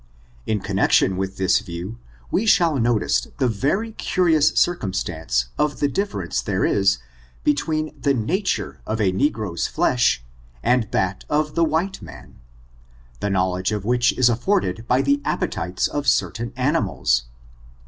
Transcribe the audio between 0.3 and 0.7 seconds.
In